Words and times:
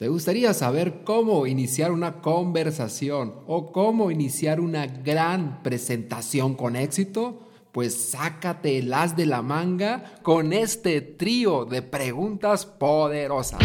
¿Te 0.00 0.08
gustaría 0.08 0.54
saber 0.54 1.04
cómo 1.04 1.46
iniciar 1.46 1.92
una 1.92 2.22
conversación 2.22 3.34
o 3.46 3.70
cómo 3.70 4.10
iniciar 4.10 4.58
una 4.58 4.86
gran 4.86 5.62
presentación 5.62 6.54
con 6.54 6.74
éxito? 6.74 7.40
Pues 7.70 8.08
sácate 8.08 8.78
el 8.78 8.94
as 8.94 9.14
de 9.14 9.26
la 9.26 9.42
manga 9.42 10.14
con 10.22 10.54
este 10.54 11.02
trío 11.02 11.66
de 11.66 11.82
preguntas 11.82 12.64
poderosas. 12.64 13.60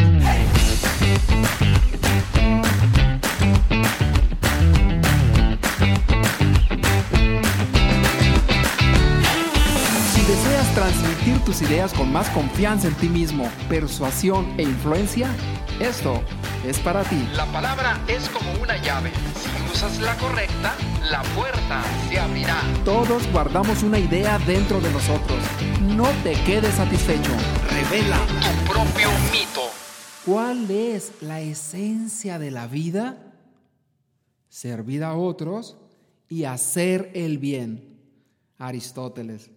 Si 10.14 10.22
deseas 10.28 10.76
transmitir 10.76 11.40
tus 11.46 11.62
ideas 11.62 11.94
con 11.94 12.12
más 12.12 12.30
confianza 12.32 12.90
en 12.90 12.96
ti 12.96 13.08
mismo, 13.08 13.50
persuasión 13.70 14.46
e 14.58 14.64
influencia, 14.64 15.34
esto 15.80 16.22
es 16.66 16.80
para 16.80 17.04
ti. 17.04 17.28
La 17.36 17.46
palabra 17.48 18.00
es 18.08 18.30
como 18.30 18.50
una 18.62 18.82
llave. 18.82 19.12
Si 19.36 19.72
usas 19.74 20.00
la 20.00 20.16
correcta, 20.18 20.74
la 21.12 21.22
puerta 21.36 21.84
se 22.08 22.18
abrirá. 22.18 22.62
Todos 22.86 23.30
guardamos 23.32 23.84
una 23.84 24.00
idea 24.00 24.40
dentro 24.40 24.80
de 24.80 24.90
nosotros. 24.92 25.40
No 25.82 26.08
te 26.24 26.34
quedes 26.46 26.76
satisfecho. 26.76 27.32
Revela. 27.70 28.18
Tu 28.40 28.72
propio 28.72 29.10
mito. 29.32 29.70
¿Cuál 30.26 30.72
es 30.72 31.12
la 31.22 31.42
esencia 31.42 32.40
de 32.40 32.52
la 32.52 32.68
vida? 32.68 33.34
Servir 34.48 35.04
a 35.04 35.16
otros 35.16 35.78
y 36.30 36.46
hacer 36.46 37.12
el 37.14 37.38
bien. 37.38 38.00
Aristóteles. 38.58 39.52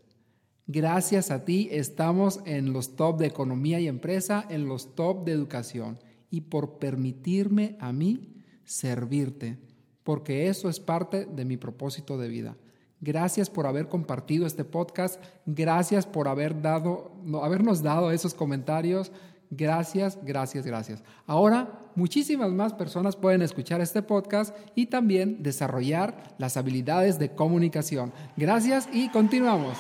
Gracias 0.67 1.31
a 1.31 1.45
ti 1.45 1.69
estamos 1.71 2.41
en 2.45 2.73
los 2.73 2.97
top 2.97 3.19
de 3.19 3.29
economía 3.29 3.79
y 3.81 3.87
empresa, 3.87 4.45
en 4.51 4.67
los 4.67 4.97
top 4.97 5.25
de 5.25 5.33
educación 5.33 5.99
y 6.31 6.43
por 6.43 6.79
permitirme 6.79 7.77
a 7.81 7.93
mí 7.93 8.35
servirte, 8.65 9.59
porque 10.05 10.49
eso 10.49 10.69
es 10.69 10.81
parte 10.81 11.25
de 11.27 11.45
mi 11.45 11.57
propósito 11.57 12.19
de 12.19 12.29
vida. 12.29 12.57
Gracias 13.01 13.49
por 13.49 13.67
haber 13.67 13.89
compartido 13.89 14.47
este 14.47 14.65
podcast, 14.65 15.23
gracias 15.47 16.07
por 16.07 16.27
haber 16.27 16.61
dado, 16.61 17.13
no, 17.23 17.45
habernos 17.45 17.83
dado 17.83 18.11
esos 18.11 18.35
comentarios. 18.35 19.13
Gracias, 19.51 20.19
gracias, 20.23 20.67
gracias. 20.67 21.03
Ahora, 21.27 21.91
muchísimas 21.95 22.51
más 22.53 22.75
personas 22.75 23.17
pueden 23.17 23.41
escuchar 23.41 23.81
este 23.81 24.03
podcast 24.03 24.55
y 24.75 24.87
también 24.87 25.43
desarrollar 25.43 26.35
las 26.39 26.57
habilidades 26.57 27.19
de 27.19 27.31
comunicación. 27.35 28.13
Gracias 28.37 28.89
y 28.93 29.09
continuamos. 29.09 29.79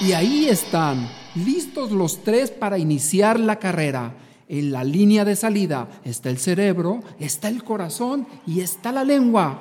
Y 0.00 0.12
ahí 0.12 0.46
están, 0.46 1.08
listos 1.34 1.90
los 1.90 2.22
tres 2.22 2.50
para 2.50 2.78
iniciar 2.78 3.40
la 3.40 3.56
carrera. 3.56 4.14
En 4.48 4.70
la 4.70 4.84
línea 4.84 5.24
de 5.24 5.34
salida 5.34 5.88
está 6.04 6.28
el 6.28 6.38
cerebro, 6.38 7.02
está 7.18 7.48
el 7.48 7.64
corazón 7.64 8.26
y 8.46 8.60
está 8.60 8.92
la 8.92 9.04
lengua. 9.04 9.58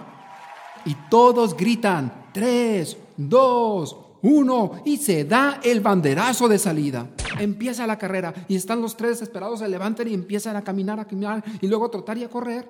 Y 0.85 0.95
todos 1.09 1.55
gritan, 1.55 2.27
tres, 2.33 2.97
dos, 3.15 3.97
uno, 4.21 4.81
y 4.83 4.97
se 4.97 5.23
da 5.23 5.61
el 5.63 5.79
banderazo 5.79 6.49
de 6.49 6.59
salida. 6.59 7.07
Empieza 7.39 7.87
la 7.87 7.97
carrera 7.97 8.33
y 8.47 8.55
están 8.55 8.81
los 8.81 8.97
tres 8.97 9.11
desesperados, 9.11 9.59
se 9.59 9.69
levantan 9.69 10.07
y 10.09 10.13
empiezan 10.13 10.55
a 10.57 10.63
caminar, 10.63 10.99
a 10.99 11.05
caminar 11.05 11.43
y 11.61 11.67
luego 11.67 11.85
a 11.85 11.91
trotar 11.91 12.17
y 12.17 12.23
a 12.25 12.29
correr. 12.29 12.67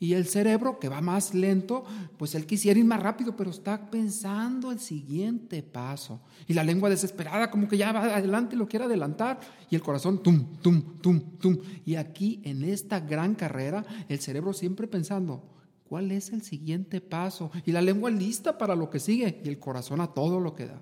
Y 0.00 0.12
el 0.12 0.26
cerebro, 0.26 0.78
que 0.78 0.88
va 0.88 1.00
más 1.00 1.34
lento, 1.34 1.84
pues 2.16 2.36
él 2.36 2.46
quisiera 2.46 2.78
ir 2.78 2.84
más 2.84 3.02
rápido, 3.02 3.34
pero 3.36 3.50
está 3.50 3.90
pensando 3.90 4.70
el 4.70 4.78
siguiente 4.78 5.62
paso. 5.62 6.20
Y 6.46 6.54
la 6.54 6.62
lengua 6.62 6.88
desesperada, 6.88 7.50
como 7.50 7.66
que 7.66 7.76
ya 7.76 7.90
va 7.90 8.16
adelante 8.16 8.54
y 8.54 8.58
lo 8.58 8.68
quiere 8.68 8.84
adelantar. 8.84 9.40
Y 9.68 9.74
el 9.74 9.82
corazón, 9.82 10.22
tum, 10.22 10.56
tum, 10.62 11.00
tum, 11.00 11.20
tum. 11.38 11.58
Y 11.84 11.96
aquí, 11.96 12.40
en 12.44 12.62
esta 12.62 13.00
gran 13.00 13.34
carrera, 13.34 13.84
el 14.08 14.20
cerebro 14.20 14.52
siempre 14.52 14.86
pensando, 14.86 15.42
¿cuál 15.88 16.12
es 16.12 16.30
el 16.32 16.42
siguiente 16.42 17.00
paso? 17.00 17.50
Y 17.66 17.72
la 17.72 17.82
lengua 17.82 18.10
lista 18.10 18.56
para 18.56 18.76
lo 18.76 18.90
que 18.90 19.00
sigue. 19.00 19.40
Y 19.44 19.48
el 19.48 19.58
corazón 19.58 20.00
a 20.00 20.14
todo 20.14 20.38
lo 20.38 20.54
que 20.54 20.66
da. 20.66 20.80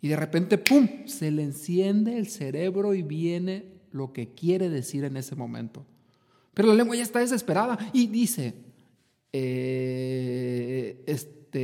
Y 0.00 0.08
de 0.08 0.16
repente, 0.16 0.58
¡pum!, 0.58 1.06
se 1.06 1.32
le 1.32 1.42
enciende 1.42 2.18
el 2.18 2.28
cerebro 2.28 2.94
y 2.94 3.02
viene 3.02 3.80
lo 3.90 4.12
que 4.12 4.32
quiere 4.32 4.68
decir 4.68 5.02
en 5.04 5.16
ese 5.16 5.34
momento. 5.34 5.86
Pero 6.54 6.68
la 6.68 6.74
lengua 6.74 6.96
ya 6.96 7.02
está 7.02 7.20
desesperada 7.20 7.78
y 7.92 8.06
dice, 8.08 8.54
eh, 9.32 11.02
este, 11.06 11.62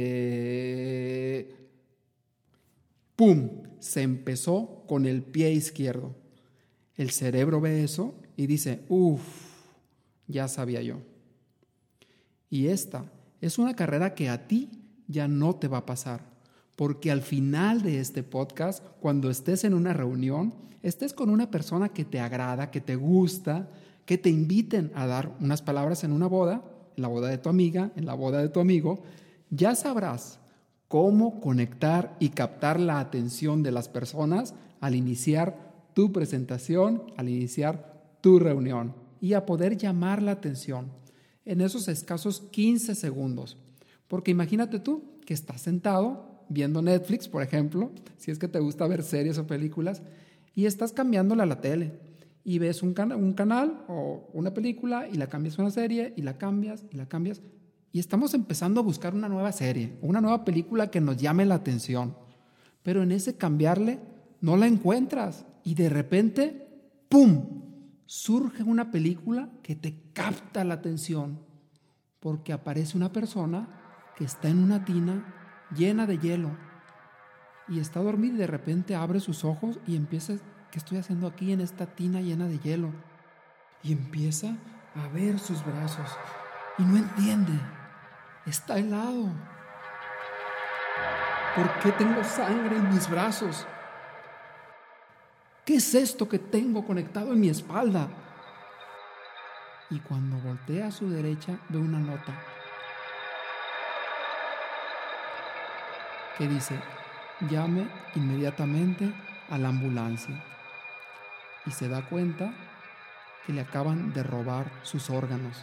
¡pum! 3.15 3.63
Se 3.81 4.03
empezó 4.03 4.85
con 4.87 5.07
el 5.07 5.23
pie 5.23 5.53
izquierdo. 5.53 6.17
El 6.97 7.11
cerebro 7.11 7.61
ve 7.61 7.85
eso 7.85 8.15
y 8.37 8.47
dice, 8.47 8.81
uff, 8.89 9.23
ya 10.27 10.49
sabía 10.49 10.83
yo. 10.83 11.01
Y 12.51 12.69
esta 12.69 13.05
es 13.41 13.59
una 13.59 13.77
carrera 13.77 14.15
que 14.15 14.29
a 14.29 14.49
ti 14.49 14.71
ya 15.07 15.29
no 15.29 15.57
te 15.57 15.69
va 15.69 15.79
a 15.79 15.87
pasar. 15.87 16.27
Porque 16.77 17.11
al 17.11 17.23
final 17.23 17.83
de 17.83 18.01
este 18.01 18.23
podcast, 18.23 18.85
cuando 19.01 19.31
estés 19.31 19.65
en 19.65 19.75
una 19.75 19.93
reunión, 19.93 20.55
estés 20.83 21.13
con 21.13 21.29
una 21.29 21.51
persona 21.51 21.89
que 21.89 22.05
te 22.05 22.21
agrada, 22.21 22.71
que 22.71 22.81
te 22.81 22.97
gusta, 22.97 23.69
que 24.09 24.17
te 24.17 24.31
inviten 24.31 24.91
a 24.95 25.07
dar 25.07 25.37
unas 25.39 25.61
palabras 25.61 26.03
en 26.03 26.13
una 26.13 26.27
boda, 26.27 26.63
en 26.97 27.03
la 27.03 27.09
boda 27.09 27.29
de 27.29 27.37
tu 27.37 27.51
amiga, 27.51 27.93
en 27.95 28.07
la 28.07 28.15
boda 28.15 28.41
de 28.41 28.49
tu 28.49 28.59
amigo, 28.59 29.03
ya 29.51 29.75
sabrás 29.75 30.41
cómo 30.89 31.43
conectar 31.43 32.17
y 32.19 32.31
captar 32.31 32.81
la 32.81 33.01
atención 33.01 33.63
de 33.63 33.71
las 33.71 33.91
personas 33.91 34.55
al 34.81 34.95
iniciar 34.95 35.91
tu 35.93 36.11
presentación, 36.11 37.03
al 37.19 37.29
iniciar 37.29 38.17
tu 38.23 38.39
reunión 38.39 38.95
y 39.21 39.35
a 39.35 39.45
poder 39.45 39.77
llamar 39.77 40.23
la 40.23 40.33
atención 40.33 40.87
en 41.45 41.61
esos 41.61 41.87
escasos 41.87 42.41
15 42.51 42.95
segundos. 42.95 43.59
Porque 44.09 44.31
imagínate 44.31 44.81
tú 44.81 45.03
que 45.27 45.35
estás 45.35 45.61
sentado 45.61 46.47
viendo 46.49 46.81
Netflix, 46.81 47.29
por 47.29 47.43
ejemplo, 47.43 47.91
si 48.17 48.31
es 48.31 48.39
que 48.39 48.49
te 48.49 48.59
gusta 48.59 48.87
ver 48.87 49.03
series 49.03 49.37
o 49.37 49.47
películas, 49.47 50.01
y 50.55 50.65
estás 50.65 50.93
cambiándole 50.93 51.43
a 51.43 51.47
la 51.47 51.61
tele 51.61 52.08
y 52.45 52.59
ves 52.59 52.83
un, 52.83 52.95
un 53.13 53.33
canal 53.35 53.85
o 53.89 54.31
una 54.33 54.55
película 54.55 55.09
y 55.09 55.15
la 55.15 55.29
cambias 55.29 55.59
una 55.59 55.71
serie 55.71 56.15
y 56.17 56.23
la 56.23 56.39
cambias 56.39 56.85
y 56.91 56.97
la 56.97 57.07
cambias. 57.07 57.43
Y 57.93 57.99
estamos 57.99 58.35
empezando 58.35 58.81
a 58.81 58.85
buscar 58.85 59.15
una 59.15 59.29
nueva 59.29 59.53
serie, 59.53 59.99
una 60.03 60.21
nueva 60.21 60.45
película 60.45 60.91
que 60.91 61.01
nos 61.01 61.17
llame 61.17 61.47
la 61.47 61.57
atención. 61.57 62.17
Pero 62.83 63.03
en 63.03 63.13
ese 63.13 63.37
cambiarle 63.37 63.99
no 64.41 64.57
la 64.57 64.67
encuentras 64.67 65.47
y 65.65 65.75
de 65.75 65.89
repente, 65.89 66.69
¡pum! 67.09 67.63
Surge 68.07 68.63
una 68.63 68.91
película 68.91 69.51
que 69.63 69.75
te 69.75 70.13
capta 70.15 70.65
la 70.65 70.75
atención 70.75 71.41
porque 72.21 72.53
aparece 72.53 72.97
una 72.97 73.13
persona 73.13 73.69
que 74.17 74.25
está 74.25 74.49
en 74.49 74.59
una 74.59 74.85
tina 74.85 75.35
llena 75.77 76.07
de 76.07 76.19
hielo 76.19 76.57
y 77.69 77.79
está 77.81 78.01
dormida 78.01 78.35
y 78.35 78.39
de 78.39 78.47
repente 78.47 78.95
abre 78.95 79.21
sus 79.21 79.45
ojos 79.45 79.79
y 79.87 79.97
empieza 79.97 80.39
¿qué 80.71 80.79
estoy 80.79 80.99
haciendo 80.99 81.27
aquí 81.27 81.53
en 81.53 81.61
esta 81.61 81.87
tina 81.87 82.21
llena 82.21 82.47
de 82.47 82.59
hielo? 82.59 82.93
Y 83.83 83.93
empieza 83.93 84.57
a 84.95 85.09
ver 85.09 85.39
sus 85.39 85.65
brazos 85.65 86.11
y 86.79 86.83
no 86.83 86.97
entiende. 86.97 87.53
Está 88.47 88.79
helado. 88.79 89.31
¿Por 91.55 91.71
qué 91.81 91.93
tengo 91.93 92.23
sangre 92.25 92.77
en 92.77 92.89
mis 92.91 93.09
brazos? 93.09 93.67
¿Qué 95.65 95.77
es 95.77 95.95
esto 95.95 96.29
que 96.29 96.39
tengo 96.39 96.85
conectado 96.87 97.33
en 97.33 97.41
mi 97.41 97.49
espalda? 97.49 98.09
Y 99.91 100.01
cuando 100.01 100.37
voltea 100.39 100.89
a 100.89 100.91
su 100.91 101.11
derecha 101.11 101.59
ve 101.69 101.79
una 101.79 101.99
nota 101.99 102.33
que 106.37 106.47
dice, 106.47 106.79
llame 107.51 107.89
inmediatamente 108.15 109.13
a 109.51 109.59
la 109.59 109.69
ambulancia 109.69 110.43
y 111.69 111.71
se 111.71 111.89
da 111.89 112.09
cuenta 112.09 112.55
que 113.47 113.53
le 113.53 113.61
acaban 113.61 114.13
de 114.15 114.23
robar 114.23 114.73
sus 114.83 115.11
órganos. 115.11 115.57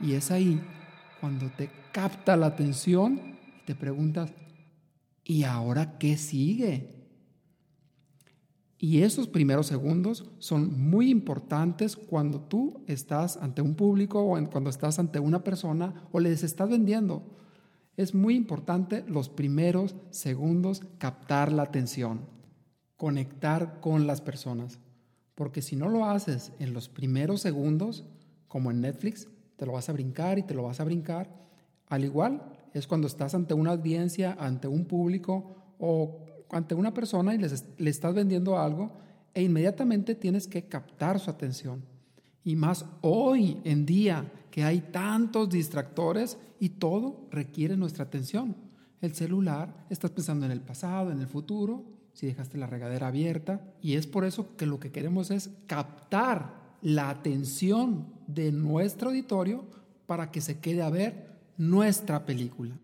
Y 0.00 0.14
es 0.14 0.30
ahí 0.30 0.60
cuando 1.20 1.50
te 1.50 1.70
capta 1.92 2.36
la 2.36 2.46
atención 2.46 3.20
y 3.60 3.66
te 3.66 3.74
preguntas, 3.74 4.32
¿y 5.22 5.44
ahora 5.44 5.98
qué 5.98 6.16
sigue? 6.16 6.94
Y 8.78 9.02
esos 9.02 9.28
primeros 9.28 9.66
segundos 9.66 10.30
son 10.38 10.88
muy 10.90 11.10
importantes 11.10 11.96
cuando 11.96 12.40
tú 12.40 12.84
estás 12.86 13.36
ante 13.36 13.62
un 13.62 13.74
público 13.74 14.20
o 14.20 14.50
cuando 14.50 14.70
estás 14.70 14.98
ante 14.98 15.20
una 15.20 15.44
persona 15.44 16.06
o 16.12 16.20
les 16.20 16.42
estás 16.42 16.68
vendiendo. 16.68 17.22
Es 17.96 18.14
muy 18.14 18.34
importante 18.34 19.04
los 19.06 19.28
primeros 19.28 19.94
segundos 20.10 20.82
captar 20.98 21.52
la 21.52 21.62
atención 21.62 22.34
conectar 22.96 23.80
con 23.80 24.06
las 24.06 24.20
personas. 24.20 24.78
Porque 25.34 25.62
si 25.62 25.76
no 25.76 25.88
lo 25.88 26.04
haces 26.06 26.52
en 26.58 26.72
los 26.72 26.88
primeros 26.88 27.40
segundos, 27.40 28.04
como 28.48 28.70
en 28.70 28.80
Netflix, 28.80 29.28
te 29.56 29.66
lo 29.66 29.72
vas 29.72 29.88
a 29.88 29.92
brincar 29.92 30.38
y 30.38 30.42
te 30.42 30.54
lo 30.54 30.62
vas 30.62 30.80
a 30.80 30.84
brincar. 30.84 31.28
Al 31.88 32.04
igual 32.04 32.42
es 32.72 32.86
cuando 32.86 33.06
estás 33.06 33.34
ante 33.34 33.54
una 33.54 33.72
audiencia, 33.72 34.36
ante 34.38 34.68
un 34.68 34.84
público 34.84 35.74
o 35.78 36.24
ante 36.50 36.74
una 36.74 36.94
persona 36.94 37.34
y 37.34 37.38
le 37.38 37.90
estás 37.90 38.14
vendiendo 38.14 38.58
algo, 38.58 38.92
e 39.34 39.42
inmediatamente 39.42 40.14
tienes 40.14 40.46
que 40.46 40.68
captar 40.68 41.18
su 41.18 41.30
atención. 41.30 41.84
Y 42.44 42.54
más 42.56 42.84
hoy 43.00 43.60
en 43.64 43.84
día 43.86 44.30
que 44.50 44.62
hay 44.62 44.80
tantos 44.80 45.48
distractores 45.50 46.38
y 46.60 46.68
todo 46.68 47.26
requiere 47.30 47.76
nuestra 47.76 48.04
atención. 48.04 48.54
El 49.00 49.14
celular, 49.14 49.86
estás 49.90 50.12
pensando 50.12 50.46
en 50.46 50.52
el 50.52 50.60
pasado, 50.60 51.10
en 51.10 51.20
el 51.20 51.26
futuro, 51.26 51.84
si 52.14 52.26
dejaste 52.26 52.56
la 52.56 52.66
regadera 52.66 53.08
abierta, 53.08 53.60
y 53.82 53.94
es 53.94 54.06
por 54.06 54.24
eso 54.24 54.56
que 54.56 54.66
lo 54.66 54.80
que 54.80 54.90
queremos 54.90 55.30
es 55.30 55.50
captar 55.66 56.54
la 56.80 57.10
atención 57.10 58.06
de 58.26 58.52
nuestro 58.52 59.10
auditorio 59.10 59.64
para 60.06 60.30
que 60.30 60.40
se 60.40 60.60
quede 60.60 60.82
a 60.82 60.90
ver 60.90 61.34
nuestra 61.58 62.24
película. 62.24 62.78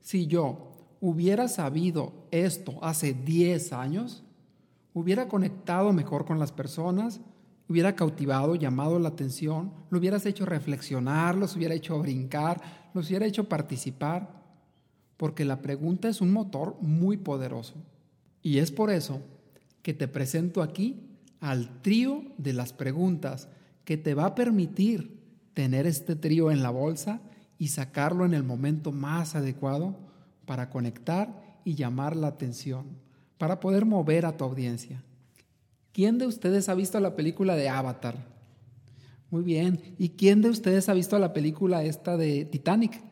Si 0.00 0.26
yo 0.26 0.72
hubiera 1.00 1.48
sabido 1.48 2.12
esto 2.30 2.78
hace 2.82 3.14
10 3.14 3.72
años, 3.72 4.24
hubiera 4.94 5.28
conectado 5.28 5.92
mejor 5.92 6.24
con 6.24 6.38
las 6.38 6.52
personas, 6.52 7.20
hubiera 7.68 7.94
cautivado, 7.94 8.54
llamado 8.54 8.98
la 8.98 9.08
atención, 9.10 9.72
lo 9.90 9.98
hubieras 9.98 10.26
hecho 10.26 10.46
reflexionar, 10.46 11.36
los 11.36 11.54
hubiera 11.56 11.74
hecho 11.74 11.98
brincar, 11.98 12.60
los 12.94 13.08
hubiera 13.08 13.26
hecho 13.26 13.48
participar, 13.48 14.42
porque 15.16 15.44
la 15.44 15.60
pregunta 15.62 16.08
es 16.08 16.20
un 16.20 16.32
motor 16.32 16.76
muy 16.80 17.16
poderoso. 17.16 17.74
Y 18.46 18.60
es 18.60 18.70
por 18.70 18.90
eso 18.90 19.22
que 19.82 19.92
te 19.92 20.06
presento 20.06 20.62
aquí 20.62 21.02
al 21.40 21.82
trío 21.82 22.22
de 22.38 22.52
las 22.52 22.72
preguntas 22.72 23.48
que 23.84 23.96
te 23.96 24.14
va 24.14 24.26
a 24.26 24.34
permitir 24.36 25.18
tener 25.52 25.84
este 25.84 26.14
trío 26.14 26.52
en 26.52 26.62
la 26.62 26.70
bolsa 26.70 27.20
y 27.58 27.68
sacarlo 27.68 28.24
en 28.24 28.34
el 28.34 28.44
momento 28.44 28.92
más 28.92 29.34
adecuado 29.34 29.96
para 30.44 30.70
conectar 30.70 31.58
y 31.64 31.74
llamar 31.74 32.14
la 32.14 32.28
atención, 32.28 32.86
para 33.36 33.58
poder 33.58 33.84
mover 33.84 34.24
a 34.26 34.36
tu 34.36 34.44
audiencia. 34.44 35.02
¿Quién 35.90 36.16
de 36.16 36.28
ustedes 36.28 36.68
ha 36.68 36.76
visto 36.76 37.00
la 37.00 37.16
película 37.16 37.56
de 37.56 37.68
Avatar? 37.68 38.28
Muy 39.28 39.42
bien. 39.42 39.96
¿Y 39.98 40.10
quién 40.10 40.40
de 40.40 40.50
ustedes 40.50 40.88
ha 40.88 40.94
visto 40.94 41.18
la 41.18 41.32
película 41.32 41.82
esta 41.82 42.16
de 42.16 42.44
Titanic? 42.44 43.02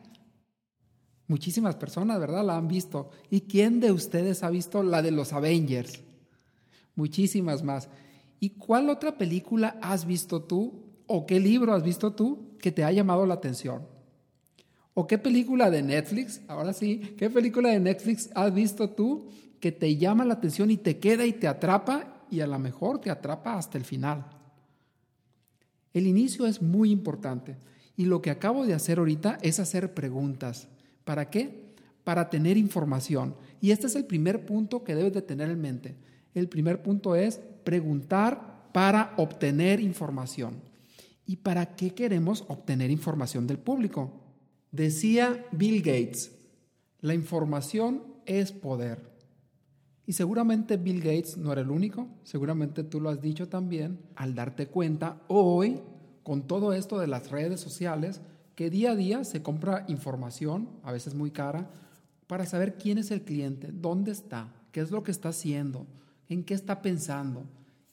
Muchísimas 1.27 1.75
personas, 1.75 2.19
¿verdad? 2.19 2.45
La 2.45 2.57
han 2.57 2.67
visto. 2.67 3.09
¿Y 3.29 3.41
quién 3.41 3.79
de 3.79 3.91
ustedes 3.91 4.43
ha 4.43 4.49
visto 4.49 4.83
la 4.83 5.01
de 5.01 5.11
los 5.11 5.33
Avengers? 5.33 6.03
Muchísimas 6.95 7.63
más. 7.63 7.89
¿Y 8.39 8.51
cuál 8.51 8.89
otra 8.89 9.17
película 9.17 9.77
has 9.81 10.05
visto 10.05 10.43
tú 10.43 10.83
o 11.07 11.25
qué 11.25 11.39
libro 11.39 11.73
has 11.73 11.83
visto 11.83 12.13
tú 12.13 12.55
que 12.59 12.71
te 12.71 12.83
ha 12.83 12.91
llamado 12.91 13.25
la 13.25 13.35
atención? 13.35 13.87
¿O 14.93 15.07
qué 15.07 15.17
película 15.17 15.69
de 15.69 15.81
Netflix, 15.81 16.41
ahora 16.47 16.71
sí, 16.71 17.15
qué 17.17 17.29
película 17.29 17.69
de 17.69 17.79
Netflix 17.79 18.29
has 18.33 18.53
visto 18.53 18.91
tú 18.91 19.29
que 19.59 19.71
te 19.71 19.97
llama 19.97 20.23
la 20.25 20.35
atención 20.35 20.71
y 20.71 20.77
te 20.77 20.99
queda 20.99 21.25
y 21.25 21.33
te 21.33 21.47
atrapa 21.47 22.25
y 22.31 22.39
a 22.39 22.47
lo 22.47 22.57
mejor 22.59 22.99
te 23.01 23.09
atrapa 23.09 23.57
hasta 23.57 23.77
el 23.77 23.83
final? 23.83 24.25
El 25.93 26.07
inicio 26.07 26.45
es 26.45 26.61
muy 26.61 26.91
importante 26.91 27.57
y 27.97 28.05
lo 28.05 28.21
que 28.21 28.29
acabo 28.29 28.65
de 28.65 28.73
hacer 28.73 28.99
ahorita 28.99 29.37
es 29.41 29.59
hacer 29.59 29.93
preguntas. 29.93 30.67
¿Para 31.05 31.29
qué? 31.29 31.73
Para 32.03 32.29
tener 32.29 32.57
información. 32.57 33.35
Y 33.61 33.71
este 33.71 33.87
es 33.87 33.95
el 33.95 34.05
primer 34.05 34.45
punto 34.45 34.83
que 34.83 34.95
debes 34.95 35.13
de 35.13 35.21
tener 35.21 35.49
en 35.49 35.61
mente. 35.61 35.95
El 36.33 36.49
primer 36.49 36.83
punto 36.83 37.15
es 37.15 37.39
preguntar 37.63 38.69
para 38.73 39.13
obtener 39.15 39.79
información. 39.79 40.61
¿Y 41.25 41.37
para 41.37 41.75
qué 41.75 41.91
queremos 41.91 42.43
obtener 42.49 42.91
información 42.91 43.47
del 43.47 43.57
público? 43.57 44.11
Decía 44.71 45.45
Bill 45.53 45.81
Gates, 45.81 46.35
la 46.99 47.13
información 47.13 48.03
es 48.25 48.51
poder. 48.51 49.15
Y 50.05 50.13
seguramente 50.13 50.77
Bill 50.77 50.99
Gates 50.99 51.37
no 51.37 51.51
era 51.51 51.61
el 51.61 51.71
único, 51.71 52.07
seguramente 52.23 52.83
tú 52.83 52.99
lo 52.99 53.09
has 53.09 53.21
dicho 53.21 53.47
también, 53.47 53.99
al 54.15 54.35
darte 54.35 54.67
cuenta 54.67 55.21
hoy, 55.27 55.79
con 56.21 56.45
todo 56.45 56.73
esto 56.73 56.99
de 56.99 57.07
las 57.07 57.31
redes 57.31 57.59
sociales, 57.59 58.21
que 58.55 58.69
día 58.69 58.91
a 58.91 58.95
día 58.95 59.23
se 59.23 59.43
compra 59.43 59.85
información, 59.87 60.69
a 60.83 60.91
veces 60.91 61.13
muy 61.13 61.31
cara, 61.31 61.69
para 62.27 62.45
saber 62.45 62.77
quién 62.77 62.97
es 62.97 63.11
el 63.11 63.21
cliente, 63.21 63.69
dónde 63.71 64.11
está, 64.11 64.53
qué 64.71 64.79
es 64.79 64.91
lo 64.91 65.03
que 65.03 65.11
está 65.11 65.29
haciendo, 65.29 65.85
en 66.27 66.43
qué 66.43 66.53
está 66.53 66.81
pensando. 66.81 67.43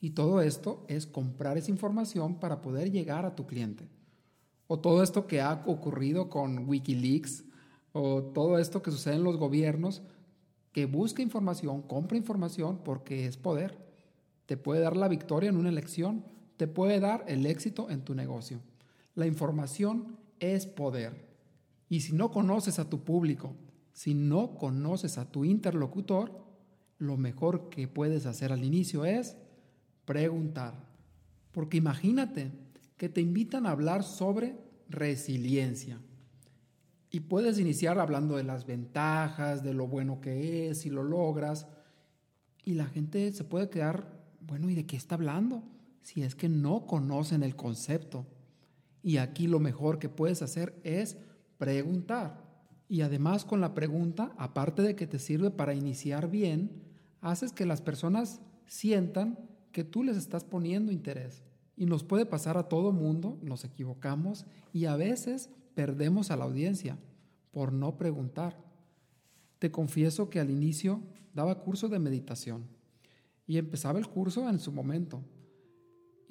Y 0.00 0.10
todo 0.10 0.40
esto 0.40 0.84
es 0.88 1.06
comprar 1.06 1.58
esa 1.58 1.70
información 1.70 2.36
para 2.36 2.62
poder 2.62 2.90
llegar 2.90 3.26
a 3.26 3.34
tu 3.34 3.46
cliente. 3.46 3.88
O 4.66 4.78
todo 4.78 5.02
esto 5.02 5.26
que 5.26 5.40
ha 5.40 5.62
ocurrido 5.66 6.28
con 6.28 6.68
Wikileaks, 6.68 7.44
o 7.92 8.22
todo 8.22 8.58
esto 8.58 8.82
que 8.82 8.90
sucede 8.90 9.16
en 9.16 9.24
los 9.24 9.36
gobiernos, 9.36 10.02
que 10.72 10.86
busca 10.86 11.22
información, 11.22 11.82
compra 11.82 12.16
información 12.16 12.80
porque 12.82 13.26
es 13.26 13.36
poder. 13.36 13.78
Te 14.46 14.56
puede 14.56 14.80
dar 14.80 14.96
la 14.96 15.08
victoria 15.08 15.50
en 15.50 15.56
una 15.56 15.68
elección, 15.68 16.24
te 16.56 16.66
puede 16.66 17.00
dar 17.00 17.24
el 17.28 17.44
éxito 17.46 17.90
en 17.90 18.02
tu 18.02 18.14
negocio. 18.14 18.60
La 19.14 19.26
información 19.26 20.16
es 20.42 20.66
poder. 20.66 21.28
Y 21.88 22.00
si 22.00 22.12
no 22.12 22.30
conoces 22.30 22.78
a 22.78 22.90
tu 22.90 23.04
público, 23.04 23.54
si 23.92 24.12
no 24.14 24.54
conoces 24.56 25.16
a 25.16 25.30
tu 25.30 25.44
interlocutor, 25.44 26.42
lo 26.98 27.16
mejor 27.16 27.68
que 27.68 27.88
puedes 27.88 28.26
hacer 28.26 28.52
al 28.52 28.64
inicio 28.64 29.04
es 29.04 29.36
preguntar. 30.04 30.74
Porque 31.52 31.76
imagínate 31.76 32.50
que 32.96 33.08
te 33.08 33.20
invitan 33.20 33.66
a 33.66 33.70
hablar 33.70 34.02
sobre 34.02 34.56
resiliencia. 34.88 36.00
Y 37.10 37.20
puedes 37.20 37.58
iniciar 37.58 37.98
hablando 37.98 38.36
de 38.36 38.44
las 38.44 38.66
ventajas, 38.66 39.62
de 39.62 39.74
lo 39.74 39.86
bueno 39.86 40.20
que 40.20 40.70
es, 40.70 40.80
si 40.80 40.90
lo 40.90 41.02
logras. 41.02 41.66
Y 42.64 42.74
la 42.74 42.86
gente 42.86 43.30
se 43.32 43.44
puede 43.44 43.68
quedar, 43.68 44.24
bueno, 44.40 44.70
¿y 44.70 44.74
de 44.74 44.86
qué 44.86 44.96
está 44.96 45.16
hablando? 45.16 45.62
Si 46.00 46.22
es 46.22 46.34
que 46.34 46.48
no 46.48 46.86
conocen 46.86 47.42
el 47.42 47.54
concepto. 47.54 48.26
Y 49.02 49.16
aquí 49.16 49.46
lo 49.46 49.58
mejor 49.58 49.98
que 49.98 50.08
puedes 50.08 50.42
hacer 50.42 50.78
es 50.84 51.16
preguntar. 51.58 52.42
Y 52.88 53.00
además 53.00 53.44
con 53.44 53.60
la 53.60 53.74
pregunta, 53.74 54.32
aparte 54.36 54.82
de 54.82 54.94
que 54.94 55.06
te 55.06 55.18
sirve 55.18 55.50
para 55.50 55.74
iniciar 55.74 56.30
bien, 56.30 56.82
haces 57.20 57.52
que 57.52 57.66
las 57.66 57.80
personas 57.80 58.40
sientan 58.66 59.38
que 59.72 59.84
tú 59.84 60.04
les 60.04 60.16
estás 60.16 60.44
poniendo 60.44 60.92
interés. 60.92 61.42
Y 61.76 61.86
nos 61.86 62.04
puede 62.04 62.26
pasar 62.26 62.58
a 62.58 62.68
todo 62.68 62.92
mundo, 62.92 63.38
nos 63.42 63.64
equivocamos 63.64 64.44
y 64.72 64.84
a 64.84 64.96
veces 64.96 65.50
perdemos 65.74 66.30
a 66.30 66.36
la 66.36 66.44
audiencia 66.44 66.98
por 67.50 67.72
no 67.72 67.96
preguntar. 67.96 68.62
Te 69.58 69.70
confieso 69.70 70.28
que 70.28 70.38
al 70.38 70.50
inicio 70.50 71.00
daba 71.34 71.60
curso 71.60 71.88
de 71.88 71.98
meditación 71.98 72.66
y 73.46 73.56
empezaba 73.56 73.98
el 73.98 74.08
curso 74.08 74.48
en 74.48 74.60
su 74.60 74.70
momento 74.70 75.22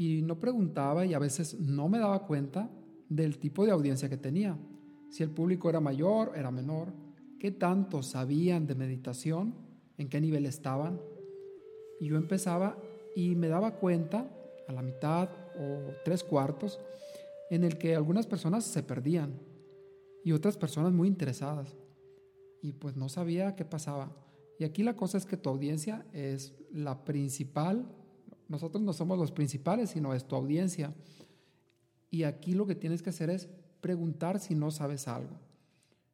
y 0.01 0.24
no 0.24 0.39
preguntaba 0.39 1.06
y 1.06 1.13
a 1.13 1.19
veces 1.19 1.59
no 1.59 1.87
me 1.87 1.99
daba 1.99 2.25
cuenta 2.25 2.71
del 3.07 3.37
tipo 3.37 3.66
de 3.66 3.71
audiencia 3.71 4.09
que 4.09 4.18
tenía. 4.18 4.57
Si 5.11 5.21
el 5.21 5.30
público 5.30 5.69
era 5.69 5.80
mayor, 5.80 6.31
era 6.35 6.49
menor, 6.49 6.92
qué 7.40 7.52
tanto 7.52 8.02
sabían 8.02 8.66
de 8.66 8.73
meditación 8.73 9.54
en 9.99 10.09
qué 10.09 10.19
nivel 10.19 10.47
estaban. 10.47 10.99
Y 11.99 12.07
yo 12.07 12.16
empezaba 12.16 12.80
y 13.16 13.35
me 13.35 13.47
daba 13.47 13.75
cuenta 13.75 14.28
a 14.68 14.73
la 14.73 14.81
mitad 14.81 15.30
o 15.59 15.92
tres 16.04 16.23
cuartos 16.23 16.80
en 17.52 17.64
el 17.64 17.78
que 17.78 17.95
algunas 17.95 18.25
personas 18.25 18.64
se 18.64 18.81
perdían 18.81 19.40
y 20.23 20.31
otras 20.31 20.57
personas 20.57 20.94
muy 20.94 21.09
interesadas. 21.09 21.75
Y 22.64 22.71
pues 22.71 22.95
no 22.95 23.07
sabía 23.07 23.56
qué 23.56 23.66
pasaba. 23.66 24.11
Y 24.57 24.64
aquí 24.64 24.81
la 24.81 24.95
cosa 24.95 25.19
es 25.19 25.28
que 25.28 25.37
tu 25.37 25.52
audiencia 25.52 26.07
es 26.11 26.56
la 26.71 27.06
principal. 27.06 27.85
Nosotros 28.51 28.83
no 28.83 28.93
somos 28.93 29.17
los 29.17 29.31
principales, 29.31 29.89
sino 29.89 30.13
es 30.13 30.27
tu 30.27 30.35
audiencia. 30.35 30.93
Y 32.11 32.23
aquí 32.23 32.53
lo 32.53 32.67
que 32.67 32.75
tienes 32.75 33.01
que 33.01 33.09
hacer 33.09 33.31
es 33.31 33.49
preguntar 33.79 34.39
si 34.39 34.53
no 34.53 34.69
sabes 34.69 35.07
algo. 35.07 35.39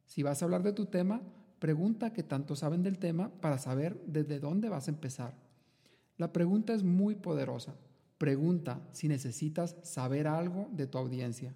Si 0.06 0.22
vas 0.22 0.40
a 0.40 0.46
hablar 0.46 0.62
de 0.62 0.72
tu 0.72 0.86
tema, 0.86 1.20
Pregunta 1.58 2.12
que 2.12 2.22
tanto 2.22 2.54
saben 2.54 2.82
del 2.82 2.98
tema 2.98 3.30
para 3.40 3.58
saber 3.58 4.00
desde 4.06 4.38
dónde 4.38 4.68
vas 4.68 4.86
a 4.86 4.92
empezar. 4.92 5.34
La 6.16 6.32
pregunta 6.32 6.72
es 6.72 6.84
muy 6.84 7.16
poderosa. 7.16 7.74
Pregunta 8.16 8.80
si 8.92 9.08
necesitas 9.08 9.76
saber 9.82 10.26
algo 10.28 10.68
de 10.72 10.86
tu 10.86 10.98
audiencia. 10.98 11.54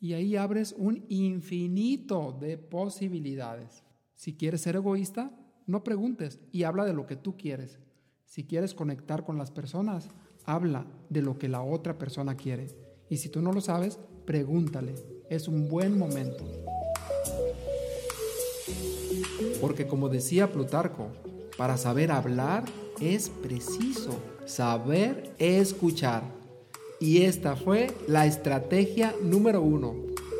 Y 0.00 0.12
ahí 0.12 0.36
abres 0.36 0.74
un 0.76 1.04
infinito 1.08 2.36
de 2.38 2.58
posibilidades. 2.58 3.82
Si 4.14 4.34
quieres 4.34 4.60
ser 4.60 4.76
egoísta, 4.76 5.32
no 5.66 5.82
preguntes 5.82 6.38
y 6.52 6.62
habla 6.64 6.84
de 6.84 6.92
lo 6.92 7.06
que 7.06 7.16
tú 7.16 7.36
quieres. 7.36 7.78
Si 8.26 8.44
quieres 8.44 8.74
conectar 8.74 9.24
con 9.24 9.38
las 9.38 9.50
personas, 9.50 10.08
habla 10.44 10.86
de 11.08 11.22
lo 11.22 11.38
que 11.38 11.48
la 11.48 11.62
otra 11.62 11.98
persona 11.98 12.36
quiere. 12.36 12.68
Y 13.08 13.18
si 13.18 13.28
tú 13.28 13.40
no 13.42 13.52
lo 13.52 13.60
sabes, 13.60 13.98
pregúntale. 14.24 14.94
Es 15.30 15.48
un 15.48 15.68
buen 15.68 15.98
momento. 15.98 16.44
Porque 19.60 19.86
como 19.86 20.08
decía 20.08 20.50
Plutarco, 20.50 21.08
para 21.56 21.76
saber 21.76 22.10
hablar 22.10 22.64
es 23.00 23.28
preciso 23.28 24.18
saber 24.46 25.34
escuchar. 25.38 26.22
Y 27.00 27.22
esta 27.22 27.56
fue 27.56 27.88
la 28.06 28.26
estrategia 28.26 29.14
número 29.22 29.60
uno. 29.60 29.94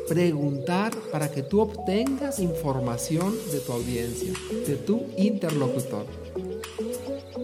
Preguntar 0.07 0.93
para 1.11 1.31
que 1.31 1.41
tú 1.41 1.61
obtengas 1.61 2.39
información 2.39 3.33
de 3.51 3.59
tu 3.59 3.71
audiencia, 3.71 4.33
de 4.67 4.75
tu 4.75 5.07
interlocutor. 5.17 6.24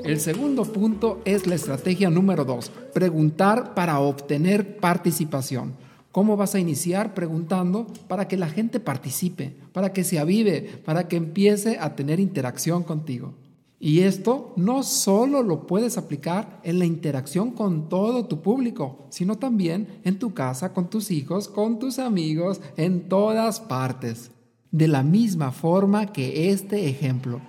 El 0.04 0.20
segundo 0.20 0.64
punto 0.64 1.22
es 1.26 1.46
la 1.46 1.56
estrategia 1.56 2.10
número 2.10 2.44
dos, 2.44 2.72
preguntar 2.94 3.76
para 3.76 4.00
obtener 4.00 4.78
participación. 4.78 5.74
¿Cómo 6.12 6.36
vas 6.36 6.56
a 6.56 6.60
iniciar? 6.60 7.14
Preguntando 7.14 7.88
para 8.08 8.28
que 8.28 8.36
la 8.36 8.50
gente 8.50 8.80
participe, 8.80 9.56
para 9.72 9.94
que 9.94 10.04
se 10.04 10.20
avive, 10.20 10.82
para 10.84 11.08
que 11.08 11.18
empiece 11.18 11.78
a 11.80 11.96
tener 11.96 12.20
interacción 12.20 12.84
contigo. 12.84 13.36
Y 13.80 14.02
esto 14.02 14.54
no 14.58 14.84
solo 14.84 15.44
lo 15.44 15.68
puedes 15.68 15.98
aplicar 15.98 16.60
en 16.64 16.80
la 16.80 16.86
interacción 16.86 17.52
con 17.52 17.88
todo 17.88 18.26
tu 18.26 18.42
público, 18.42 19.06
sino 19.10 19.38
también 19.38 19.88
en 20.04 20.20
tu 20.20 20.34
casa, 20.34 20.74
con 20.74 20.90
tus 20.90 21.12
hijos, 21.12 21.48
con 21.48 21.80
tus 21.80 22.00
amigos, 22.00 22.60
en 22.76 23.08
todas 23.08 23.60
partes. 23.60 24.32
De 24.72 24.88
la 24.88 25.04
misma 25.04 25.52
forma 25.52 26.12
que 26.12 26.50
este 26.52 26.90
ejemplo. 26.90 27.42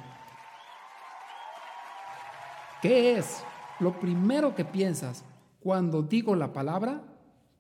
¿Qué 2.82 3.16
es 3.16 3.44
lo 3.78 4.00
primero 4.00 4.56
que 4.56 4.64
piensas 4.64 5.24
cuando 5.60 6.02
digo 6.02 6.34
la 6.34 6.52
palabra 6.52 7.00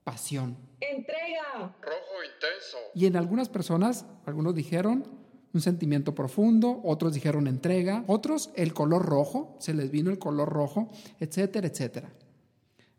pasión? 0.02 0.56
Entrega. 0.80 1.76
Rojo 1.80 2.24
intenso. 2.24 2.78
Y 2.92 3.06
en 3.06 3.16
algunas 3.16 3.48
personas, 3.48 4.04
algunos 4.26 4.52
dijeron 4.56 5.06
un 5.54 5.60
sentimiento 5.60 6.16
profundo, 6.16 6.80
otros 6.82 7.14
dijeron 7.14 7.46
entrega, 7.46 8.02
otros 8.08 8.50
el 8.56 8.74
color 8.74 9.06
rojo, 9.06 9.54
se 9.60 9.74
les 9.74 9.92
vino 9.92 10.10
el 10.10 10.18
color 10.18 10.48
rojo, 10.48 10.88
etcétera, 11.20 11.68
etcétera. 11.68 12.08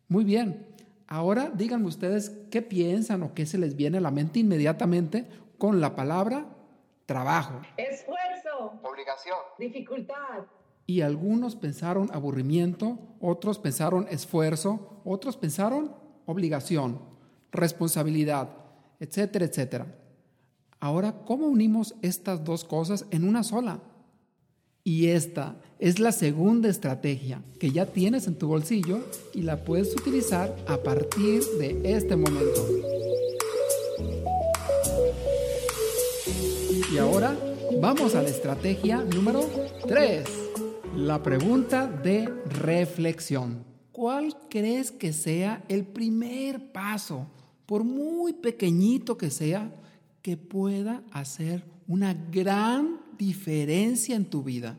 Muy 0.07 0.23
bien, 0.23 0.65
ahora 1.07 1.51
díganme 1.53 1.87
ustedes 1.87 2.29
qué 2.49 2.61
piensan 2.61 3.23
o 3.23 3.33
qué 3.33 3.45
se 3.45 3.57
les 3.57 3.75
viene 3.75 3.97
a 3.97 4.01
la 4.01 4.11
mente 4.11 4.39
inmediatamente 4.39 5.27
con 5.57 5.81
la 5.81 5.93
palabra 5.93 6.45
trabajo. 7.05 7.59
Esfuerzo. 7.75 8.79
Obligación. 8.81 9.39
Dificultad. 9.59 10.45
Y 10.85 11.01
algunos 11.01 11.55
pensaron 11.55 12.09
aburrimiento, 12.13 12.99
otros 13.19 13.59
pensaron 13.59 14.07
esfuerzo, 14.09 15.01
otros 15.05 15.37
pensaron 15.37 15.91
obligación, 16.25 16.99
responsabilidad, 17.51 18.49
etcétera, 18.99 19.45
etcétera. 19.45 19.99
Ahora, 20.79 21.13
¿cómo 21.25 21.47
unimos 21.47 21.95
estas 22.01 22.43
dos 22.43 22.65
cosas 22.65 23.05
en 23.11 23.23
una 23.23 23.43
sola? 23.43 23.79
Y 24.83 25.07
esta 25.07 25.55
es 25.79 25.99
la 25.99 26.11
segunda 26.11 26.67
estrategia 26.67 27.41
que 27.57 27.71
ya 27.71 27.85
tienes 27.85 28.27
en 28.27 28.35
tu 28.35 28.47
bolsillo 28.47 28.99
y 29.33 29.43
la 29.43 29.63
puedes 29.63 29.93
utilizar 29.95 30.53
a 30.67 30.77
partir 30.77 31.41
de 31.57 31.79
este 31.95 32.17
momento. 32.17 32.67
Y 36.91 36.97
ahora 36.97 37.35
vamos 37.79 38.13
a 38.13 38.21
la 38.21 38.29
estrategia 38.29 39.03
número 39.03 39.45
3, 39.87 40.42
la 40.95 41.23
pregunta 41.23 41.87
de 41.87 42.27
reflexión. 42.45 43.63
¿Cuál 43.91 44.35
crees 44.49 44.91
que 44.91 45.11
sea 45.11 45.63
el 45.67 45.85
primer 45.85 46.71
paso, 46.71 47.27
por 47.65 47.83
muy 47.83 48.33
pequeñito 48.33 49.17
que 49.17 49.31
sea, 49.31 49.73
que 50.21 50.37
pueda 50.37 51.03
hacer 51.11 51.63
una 51.87 52.13
gran 52.13 52.99
diferencia 53.17 54.15
en 54.15 54.25
tu 54.25 54.43
vida? 54.43 54.77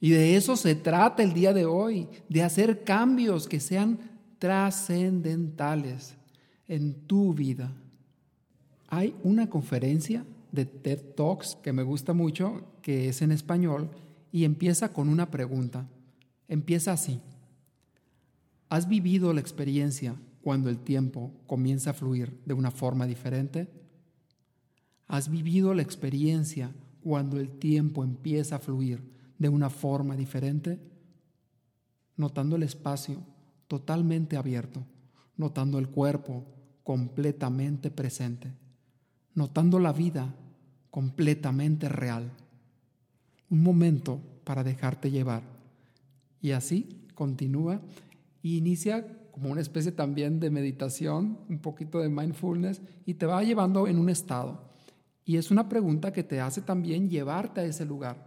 Y 0.00 0.10
de 0.10 0.36
eso 0.36 0.56
se 0.56 0.74
trata 0.74 1.22
el 1.22 1.34
día 1.34 1.52
de 1.52 1.66
hoy, 1.66 2.08
de 2.28 2.42
hacer 2.42 2.82
cambios 2.82 3.46
que 3.46 3.60
sean 3.60 3.98
trascendentales 4.38 6.14
en 6.66 6.94
tu 7.06 7.34
vida. 7.34 7.72
Hay 8.88 9.14
una 9.22 9.48
conferencia 9.48 10.24
de 10.50 10.64
TED 10.64 11.00
Talks 11.16 11.56
que 11.62 11.72
me 11.72 11.82
gusta 11.82 12.12
mucho, 12.14 12.62
que 12.82 13.08
es 13.08 13.22
en 13.22 13.30
español, 13.30 13.90
y 14.32 14.44
empieza 14.44 14.92
con 14.92 15.10
una 15.10 15.30
pregunta. 15.30 15.86
Empieza 16.48 16.92
así. 16.92 17.20
¿Has 18.70 18.88
vivido 18.88 19.32
la 19.34 19.40
experiencia 19.40 20.16
cuando 20.40 20.70
el 20.70 20.78
tiempo 20.78 21.30
comienza 21.46 21.90
a 21.90 21.94
fluir 21.94 22.40
de 22.46 22.54
una 22.54 22.70
forma 22.70 23.06
diferente? 23.06 23.68
¿Has 25.06 25.28
vivido 25.28 25.74
la 25.74 25.82
experiencia 25.82 26.72
cuando 27.02 27.38
el 27.38 27.50
tiempo 27.50 28.02
empieza 28.02 28.56
a 28.56 28.58
fluir 28.58 29.02
de 29.38 29.50
una 29.50 29.68
forma 29.68 30.16
diferente? 30.16 30.80
Notando 32.16 32.56
el 32.56 32.62
espacio 32.62 33.22
totalmente 33.68 34.38
abierto, 34.38 34.82
notando 35.36 35.78
el 35.78 35.88
cuerpo 35.88 36.46
completamente 36.82 37.90
presente, 37.90 38.50
notando 39.34 39.78
la 39.78 39.92
vida 39.92 40.34
completamente 40.90 41.88
real. 41.90 42.30
Un 43.52 43.62
momento 43.62 44.18
para 44.44 44.64
dejarte 44.64 45.10
llevar. 45.10 45.42
Y 46.40 46.52
así 46.52 47.04
continúa 47.14 47.82
y 48.40 48.56
inicia 48.56 49.06
como 49.30 49.50
una 49.50 49.60
especie 49.60 49.92
también 49.92 50.40
de 50.40 50.48
meditación, 50.48 51.36
un 51.50 51.58
poquito 51.58 51.98
de 51.98 52.08
mindfulness, 52.08 52.80
y 53.04 53.12
te 53.12 53.26
va 53.26 53.42
llevando 53.42 53.86
en 53.86 53.98
un 53.98 54.08
estado. 54.08 54.72
Y 55.26 55.36
es 55.36 55.50
una 55.50 55.68
pregunta 55.68 56.14
que 56.14 56.24
te 56.24 56.40
hace 56.40 56.62
también 56.62 57.10
llevarte 57.10 57.60
a 57.60 57.64
ese 57.64 57.84
lugar. 57.84 58.26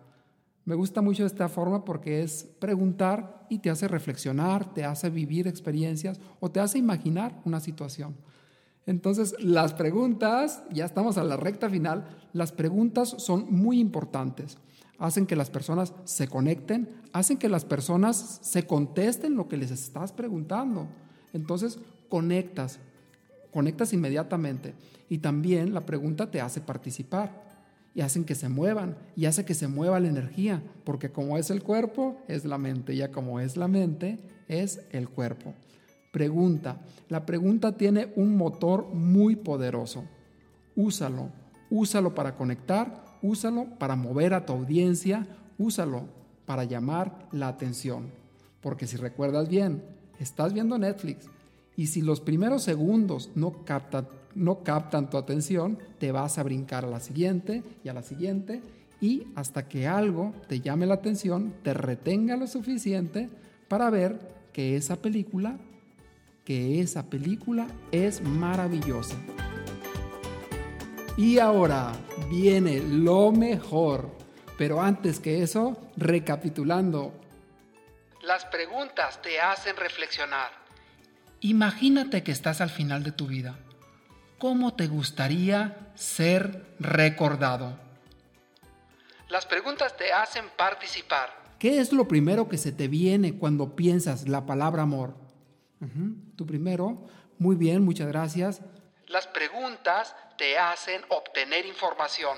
Me 0.64 0.76
gusta 0.76 1.02
mucho 1.02 1.26
esta 1.26 1.50
forma 1.50 1.84
porque 1.84 2.22
es 2.22 2.44
preguntar 2.60 3.48
y 3.50 3.58
te 3.58 3.72
hace 3.72 3.88
reflexionar, 3.88 4.76
te 4.76 4.86
hace 4.86 5.10
vivir 5.10 5.48
experiencias 5.48 6.20
o 6.40 6.52
te 6.52 6.60
hace 6.60 6.78
imaginar 6.78 7.42
una 7.46 7.60
situación. 7.60 8.16
Entonces, 8.86 9.36
las 9.40 9.74
preguntas, 9.74 10.62
ya 10.72 10.86
estamos 10.86 11.18
a 11.18 11.24
la 11.24 11.36
recta 11.36 11.68
final, 11.68 12.06
las 12.32 12.52
preguntas 12.52 13.10
son 13.18 13.52
muy 13.52 13.80
importantes 13.80 14.60
hacen 14.98 15.26
que 15.26 15.36
las 15.36 15.50
personas 15.50 15.94
se 16.06 16.28
conecten, 16.28 16.90
hacen 17.14 17.38
que 17.38 17.50
las 17.50 17.66
personas 17.66 18.40
se 18.42 18.66
contesten 18.66 19.36
lo 19.36 19.48
que 19.48 19.58
les 19.58 19.72
estás 19.72 20.12
preguntando. 20.12 20.88
Entonces, 21.34 21.80
conectas, 22.10 22.80
conectas 23.52 23.94
inmediatamente. 23.94 24.74
Y 25.10 25.20
también 25.20 25.74
la 25.74 25.82
pregunta 25.82 26.32
te 26.32 26.42
hace 26.42 26.62
participar 26.62 27.44
y 27.94 28.02
hacen 28.02 28.26
que 28.26 28.36
se 28.36 28.50
muevan 28.50 28.98
y 29.16 29.26
hace 29.26 29.46
que 29.46 29.54
se 29.54 29.68
mueva 29.68 30.00
la 30.00 30.10
energía, 30.10 30.62
porque 30.84 31.12
como 31.12 31.38
es 31.38 31.50
el 31.50 31.64
cuerpo, 31.64 32.18
es 32.28 32.44
la 32.44 32.58
mente, 32.58 32.96
ya 32.96 33.12
como 33.12 33.40
es 33.40 33.56
la 33.56 33.68
mente, 33.68 34.20
es 34.48 34.82
el 34.92 35.10
cuerpo. 35.10 35.54
Pregunta. 36.12 36.82
La 37.10 37.26
pregunta 37.26 37.78
tiene 37.78 38.12
un 38.16 38.38
motor 38.38 38.88
muy 38.94 39.36
poderoso. 39.36 40.04
Úsalo. 40.76 41.30
Úsalo 41.70 42.14
para 42.14 42.36
conectar 42.36 43.15
úsalo 43.26 43.66
para 43.80 43.96
mover 43.96 44.34
a 44.34 44.46
tu 44.46 44.54
audiencia, 44.54 45.26
úsalo 45.58 46.04
para 46.46 46.64
llamar 46.64 47.28
la 47.32 47.48
atención. 47.48 48.12
Porque 48.62 48.88
si 48.88 48.98
recuerdas 48.98 49.50
bien, 49.50 49.84
estás 50.20 50.54
viendo 50.54 50.78
Netflix 50.78 51.28
y 51.76 51.88
si 51.88 52.02
los 52.02 52.22
primeros 52.22 52.64
segundos 52.64 53.32
no 53.36 53.66
captan, 53.66 54.08
no 54.34 54.64
captan 54.64 55.10
tu 55.10 55.18
atención, 55.18 55.78
te 56.00 56.12
vas 56.12 56.38
a 56.38 56.44
brincar 56.44 56.86
a 56.86 56.90
la 56.90 57.00
siguiente 57.00 57.64
y 57.84 57.90
a 57.90 57.94
la 57.94 58.04
siguiente 58.04 58.62
y 59.02 59.28
hasta 59.36 59.68
que 59.68 59.88
algo 59.88 60.34
te 60.48 60.62
llame 60.62 60.86
la 60.86 60.96
atención, 60.96 61.54
te 61.64 61.74
retenga 61.74 62.38
lo 62.38 62.48
suficiente 62.48 63.30
para 63.68 63.90
ver 63.90 64.20
que 64.54 64.78
esa 64.78 64.96
película, 64.96 65.58
que 66.46 66.80
esa 66.80 67.10
película 67.10 67.68
es 67.92 68.22
maravillosa. 68.22 69.18
Y 71.18 71.40
ahora 71.40 71.94
viene 72.30 72.82
lo 72.82 73.32
mejor. 73.32 74.10
Pero 74.58 74.82
antes 74.82 75.20
que 75.20 75.44
eso, 75.44 75.78
recapitulando. 75.98 77.14
Las 78.22 78.46
preguntas 78.46 79.22
te 79.22 79.40
hacen 79.40 79.76
reflexionar. 79.78 80.50
Imagínate 81.42 82.24
que 82.24 82.32
estás 82.32 82.60
al 82.60 82.70
final 82.70 83.04
de 83.04 83.12
tu 83.12 83.28
vida. 83.28 83.58
¿Cómo 84.40 84.74
te 84.74 84.88
gustaría 84.88 85.92
ser 85.96 86.66
recordado? 86.80 87.78
Las 89.30 89.46
preguntas 89.46 89.96
te 89.96 90.12
hacen 90.12 90.46
participar. 90.58 91.30
¿Qué 91.60 91.80
es 91.80 91.94
lo 91.94 92.08
primero 92.08 92.50
que 92.50 92.58
se 92.58 92.72
te 92.72 92.88
viene 92.88 93.38
cuando 93.38 93.76
piensas 93.76 94.28
la 94.28 94.46
palabra 94.46 94.84
amor? 94.84 95.16
Tú 96.36 96.46
primero. 96.46 97.06
Muy 97.38 97.56
bien, 97.56 97.84
muchas 97.84 98.08
gracias. 98.08 98.62
Las 99.08 99.28
preguntas 99.28 100.16
te 100.38 100.58
hacen 100.58 101.02
obtener 101.10 101.66
información. 101.66 102.38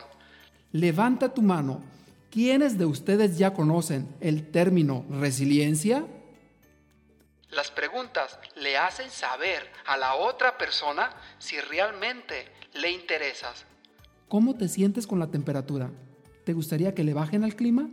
Levanta 0.71 1.33
tu 1.33 1.41
mano. 1.41 1.81
¿Quiénes 2.29 2.77
de 2.77 2.85
ustedes 2.85 3.37
ya 3.37 3.53
conocen 3.53 4.13
el 4.19 4.51
término 4.51 5.05
resiliencia? 5.09 6.05
Las 7.51 7.71
preguntas 7.71 8.37
le 8.57 8.77
hacen 8.77 9.09
saber 9.09 9.71
a 9.85 9.95
la 9.95 10.15
otra 10.15 10.57
persona 10.57 11.09
si 11.39 11.57
realmente 11.59 12.47
le 12.73 12.91
interesas. 12.91 13.65
¿Cómo 14.27 14.57
te 14.57 14.67
sientes 14.67 15.07
con 15.07 15.19
la 15.19 15.27
temperatura? 15.27 15.89
¿Te 16.43 16.51
gustaría 16.51 16.93
que 16.93 17.05
le 17.05 17.13
bajen 17.13 17.45
al 17.45 17.55
clima? 17.55 17.89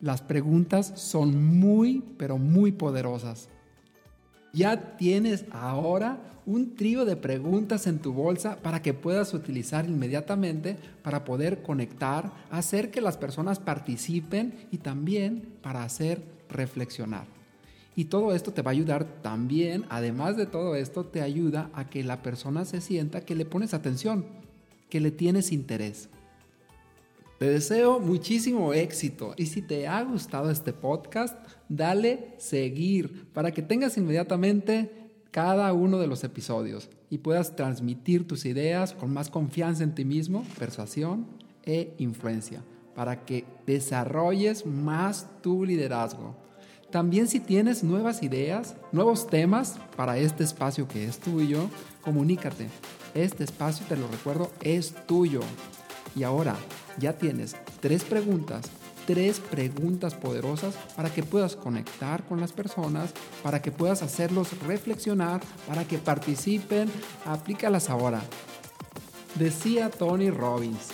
Las 0.00 0.22
preguntas 0.22 0.92
son 0.96 1.58
muy, 1.58 2.02
pero 2.16 2.38
muy 2.38 2.72
poderosas. 2.72 3.50
Ya 4.52 4.96
tienes 4.96 5.44
ahora 5.50 6.18
un 6.46 6.76
trío 6.76 7.04
de 7.04 7.16
preguntas 7.16 7.86
en 7.86 7.98
tu 7.98 8.14
bolsa 8.14 8.56
para 8.62 8.80
que 8.80 8.94
puedas 8.94 9.34
utilizar 9.34 9.86
inmediatamente 9.86 10.78
para 11.02 11.24
poder 11.24 11.62
conectar, 11.62 12.32
hacer 12.50 12.90
que 12.90 13.02
las 13.02 13.18
personas 13.18 13.58
participen 13.58 14.54
y 14.70 14.78
también 14.78 15.42
para 15.60 15.84
hacer 15.84 16.22
reflexionar. 16.48 17.26
Y 17.94 18.06
todo 18.06 18.34
esto 18.34 18.52
te 18.52 18.62
va 18.62 18.70
a 18.70 18.72
ayudar 18.72 19.04
también, 19.22 19.84
además 19.90 20.36
de 20.36 20.46
todo 20.46 20.76
esto, 20.76 21.04
te 21.04 21.20
ayuda 21.20 21.68
a 21.74 21.90
que 21.90 22.02
la 22.02 22.22
persona 22.22 22.64
se 22.64 22.80
sienta 22.80 23.22
que 23.22 23.34
le 23.34 23.44
pones 23.44 23.74
atención, 23.74 24.24
que 24.88 25.00
le 25.00 25.10
tienes 25.10 25.52
interés. 25.52 26.08
Te 27.38 27.48
deseo 27.48 28.00
muchísimo 28.00 28.72
éxito 28.74 29.32
y 29.36 29.46
si 29.46 29.62
te 29.62 29.86
ha 29.86 30.02
gustado 30.02 30.50
este 30.50 30.72
podcast, 30.72 31.38
dale 31.68 32.34
seguir 32.38 33.28
para 33.32 33.52
que 33.52 33.62
tengas 33.62 33.96
inmediatamente 33.96 35.12
cada 35.30 35.72
uno 35.72 36.00
de 36.00 36.08
los 36.08 36.24
episodios 36.24 36.90
y 37.10 37.18
puedas 37.18 37.54
transmitir 37.54 38.26
tus 38.26 38.44
ideas 38.44 38.92
con 38.92 39.12
más 39.12 39.30
confianza 39.30 39.84
en 39.84 39.94
ti 39.94 40.04
mismo, 40.04 40.44
persuasión 40.58 41.28
e 41.62 41.94
influencia, 41.98 42.64
para 42.96 43.24
que 43.24 43.44
desarrolles 43.64 44.66
más 44.66 45.28
tu 45.40 45.64
liderazgo. 45.64 46.34
También 46.90 47.28
si 47.28 47.38
tienes 47.38 47.84
nuevas 47.84 48.24
ideas, 48.24 48.74
nuevos 48.90 49.28
temas 49.28 49.78
para 49.96 50.18
este 50.18 50.42
espacio 50.42 50.88
que 50.88 51.04
es 51.04 51.20
tuyo, 51.20 51.70
comunícate. 52.02 52.66
Este 53.14 53.44
espacio, 53.44 53.86
te 53.88 53.96
lo 53.96 54.08
recuerdo, 54.08 54.50
es 54.60 54.92
tuyo. 55.06 55.42
Y 56.18 56.24
ahora 56.24 56.56
ya 56.98 57.14
tienes 57.16 57.56
tres 57.80 58.04
preguntas 58.04 58.70
tres 59.08 59.40
preguntas 59.40 60.14
poderosas 60.14 60.74
para 60.94 61.08
que 61.08 61.22
puedas 61.22 61.56
conectar 61.56 62.24
con 62.24 62.42
las 62.42 62.52
personas, 62.52 63.14
para 63.42 63.62
que 63.62 63.72
puedas 63.72 64.02
hacerlos 64.02 64.50
reflexionar, 64.66 65.40
para 65.66 65.88
que 65.88 65.96
participen. 65.96 66.90
Aplícalas 67.24 67.88
ahora. 67.88 68.20
Decía 69.36 69.88
Tony 69.88 70.28
Robbins, 70.28 70.88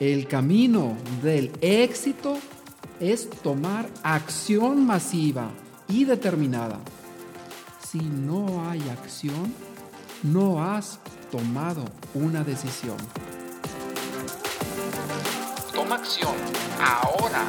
el 0.00 0.26
camino 0.26 0.96
del 1.22 1.52
éxito 1.60 2.36
es 2.98 3.30
tomar 3.30 3.88
acción 4.02 4.84
masiva 4.84 5.52
y 5.86 6.04
determinada. 6.04 6.80
Si 7.88 8.00
no 8.00 8.68
hay 8.68 8.80
acción, 8.88 9.54
no 10.24 10.64
has 10.64 10.98
tomado 11.30 11.84
una 12.12 12.42
decisión. 12.42 12.96
Acción 15.94 16.34
ahora 16.80 17.44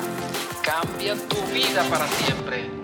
cambia 0.63 1.15
tu 1.27 1.41
vida 1.51 1.83
para 1.89 2.07
siempre. 2.07 2.76